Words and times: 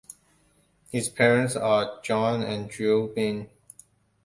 His 0.91 1.09
parents 1.09 1.55
are 1.55 2.01
John 2.01 2.41
and 2.41 2.71
Jill 2.71 3.05
Bean. 3.09 3.51